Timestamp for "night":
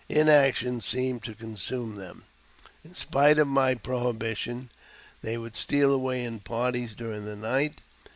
7.35-7.81